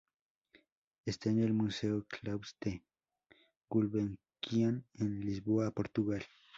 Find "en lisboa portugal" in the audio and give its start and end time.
4.95-6.23